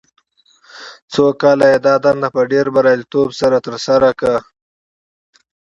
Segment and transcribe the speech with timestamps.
[1.11, 4.39] څو کاله یې دا دنده په ډېر بریالیتوب سره ترسره کړه.